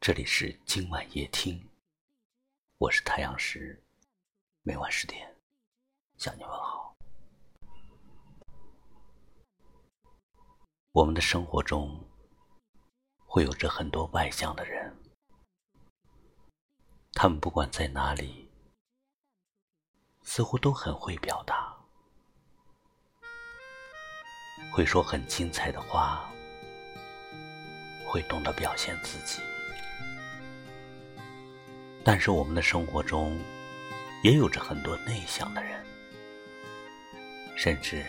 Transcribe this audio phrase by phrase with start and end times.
[0.00, 1.68] 这里是今晚夜听，
[2.78, 3.82] 我是太阳石，
[4.62, 5.36] 每晚十点
[6.16, 6.96] 向你问好。
[10.92, 12.00] 我们的生活中
[13.26, 14.96] 会有着很多外向的人，
[17.12, 18.48] 他们不管在哪里，
[20.22, 21.76] 似乎都很会表达，
[24.72, 26.30] 会说很精彩的话，
[28.06, 29.42] 会懂得表现自己。
[32.04, 33.38] 但是我们的生活中，
[34.22, 35.72] 也有着很多内向的人，
[37.56, 38.04] 甚至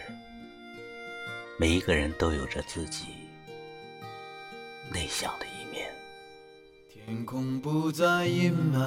[1.58, 3.08] 每一个人都有着自己
[4.92, 5.90] 内向的一面。
[6.88, 8.80] 天空不再阴霾，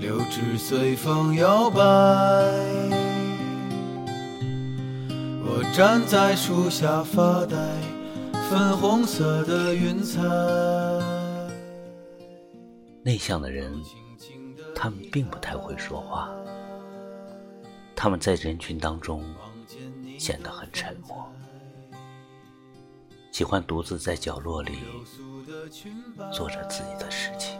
[0.00, 1.80] 柳枝随风摇摆。
[5.50, 7.56] 我站在树下发呆，
[8.48, 10.20] 粉红色的云彩。
[13.08, 13.72] 内向的人，
[14.74, 16.28] 他们并不太会说话，
[17.96, 19.24] 他们在人群当中
[20.18, 21.26] 显得很沉默，
[23.32, 24.80] 喜欢独自在角落里
[26.30, 27.58] 做着自己的事情。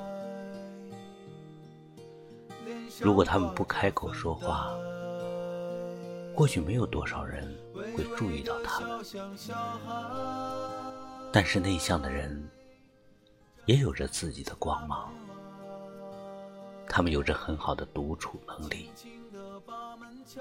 [3.00, 4.70] 如果他们不开口说话，
[6.36, 7.58] 或许没有多少人
[7.96, 9.02] 会注意到他们。
[11.32, 12.46] 但是内向的人
[13.64, 15.10] 也有着自己的光芒。
[16.88, 18.90] 他们有着很好的独处能力，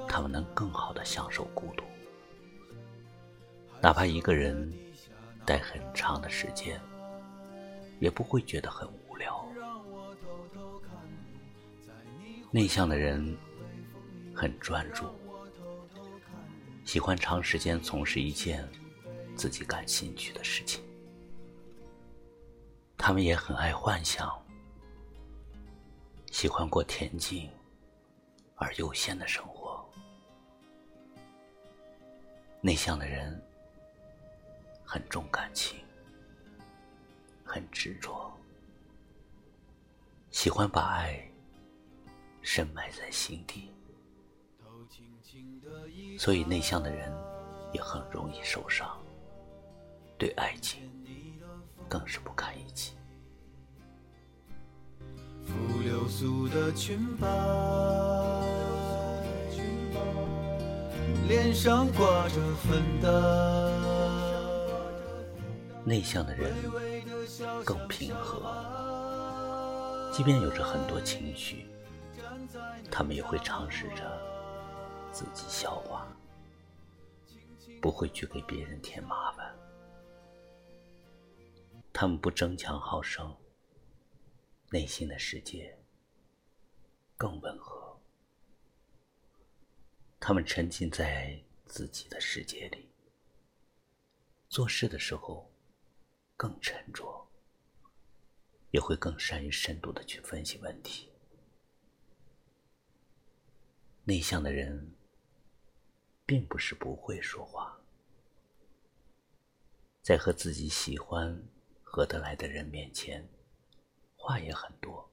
[0.08, 1.84] 他们能更好的享受孤独，
[3.82, 4.74] 哪怕一个人
[5.46, 6.80] 待很长的时间，
[8.00, 9.46] 也不会觉得很无聊。
[12.50, 13.38] 内向的人
[14.34, 15.06] 很专注，
[16.86, 18.68] 喜欢长时间从事一件
[19.36, 20.82] 自己感兴趣的事情，
[22.98, 24.32] 他们也很爱幻想。
[26.40, 27.50] 喜欢过恬静
[28.58, 29.84] 而悠闲的生活。
[32.62, 33.44] 内向的人
[34.86, 35.80] 很重感情，
[37.44, 38.32] 很执着，
[40.30, 41.28] 喜欢把爱
[42.44, 43.74] 深埋在心底，
[46.20, 47.12] 所以内向的人
[47.74, 48.96] 也很容易受伤，
[50.20, 50.88] 对爱情
[51.90, 52.96] 更是不堪一击。
[56.28, 57.26] 流苏的裙摆，
[61.26, 63.08] 脸上挂着粉黛。
[65.86, 66.54] 内向的人
[67.64, 71.66] 更平和，即便有着很多情绪，
[72.92, 74.22] 他们也会尝试着
[75.14, 76.06] 自己消化，
[77.82, 79.50] 不会去给别人添麻烦。
[81.94, 83.34] 他们不争强好胜。
[84.70, 85.74] 内心的世界
[87.18, 88.00] 更温和，
[90.20, 92.88] 他们沉浸在自己的世界里，
[94.48, 95.52] 做事的时候
[96.36, 97.28] 更沉着，
[98.70, 101.12] 也会更善于深度的去分析问题。
[104.04, 104.96] 内向的人
[106.24, 107.82] 并不是不会说话，
[110.04, 111.44] 在和自己喜欢、
[111.82, 113.28] 合得来的人面前。
[114.16, 115.10] 话也很多，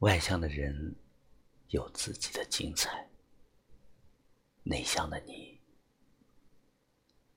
[0.00, 0.96] 外向的人
[1.68, 3.06] 有自己的精彩，
[4.62, 5.60] 内向的你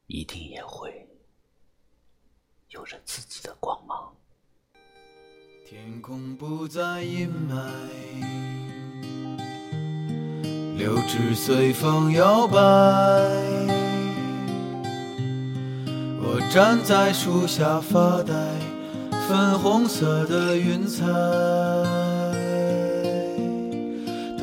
[0.07, 1.05] 一定也会
[2.69, 4.15] 有着自己的光芒。
[5.65, 7.69] 天空不再阴霾，
[10.77, 12.55] 柳枝随风摇摆，
[16.21, 18.33] 我站在树下发呆。
[19.27, 21.05] 粉红色的云彩，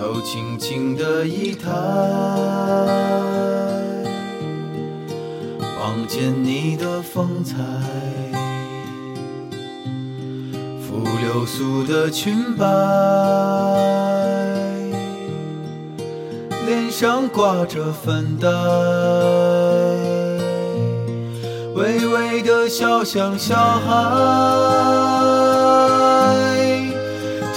[0.01, 1.69] 头轻轻的一抬，
[5.79, 7.55] 望见你的风采，
[10.81, 12.65] 拂流苏的裙摆，
[16.67, 18.49] 脸上挂着粉黛。
[21.75, 23.91] 微微的笑，像小孩，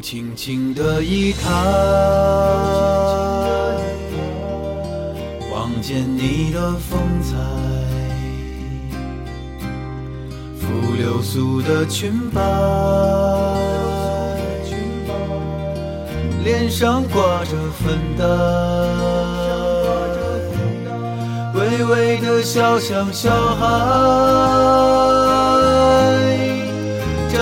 [0.00, 1.48] 轻轻的一抬，
[5.52, 7.36] 望见你的风采，
[10.58, 12.40] 拂流苏的裙摆，
[16.44, 18.24] 脸上挂着粉黛，
[21.58, 25.27] 微微的笑像小孩。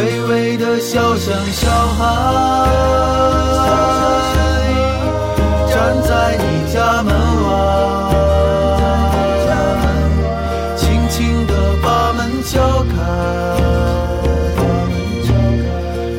[0.00, 1.68] 微微的笑像小
[1.98, 2.00] 孩，
[5.68, 6.42] 站在你
[6.72, 7.12] 家门
[7.44, 7.48] 外，
[10.74, 11.52] 轻轻地
[11.82, 12.92] 把门敲开，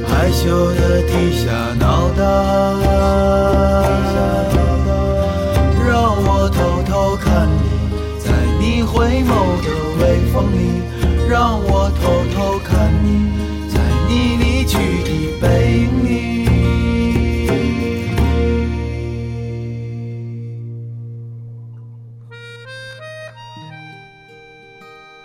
[0.08, 0.46] 害羞
[0.76, 0.81] 的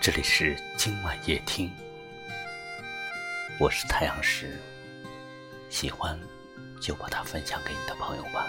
[0.06, 1.69] 这里是今晚夜听，
[3.58, 4.56] 我是太阳石，
[5.69, 6.17] 喜欢
[6.81, 8.47] 就把它分享给你的朋友吧。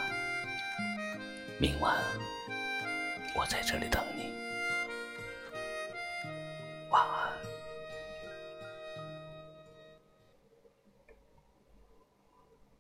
[1.58, 1.98] 明晚
[3.34, 4.47] 我在这里等你。